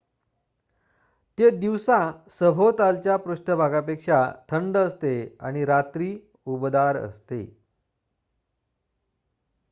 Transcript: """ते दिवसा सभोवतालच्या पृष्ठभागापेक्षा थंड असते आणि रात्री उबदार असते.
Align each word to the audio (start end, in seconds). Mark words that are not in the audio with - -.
"""ते 1.37 1.49
दिवसा 1.49 1.97
सभोवतालच्या 2.39 3.17
पृष्ठभागापेक्षा 3.17 4.23
थंड 4.49 4.77
असते 4.77 5.13
आणि 5.39 5.65
रात्री 5.65 6.17
उबदार 6.45 6.97
असते. 6.97 7.43